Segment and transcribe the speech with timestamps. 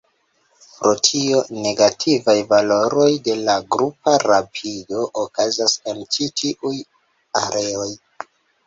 [0.77, 6.77] Pro tio, negativaj valoroj de la grupa rapido okazas en ĉi tiuj
[7.47, 7.91] areoj.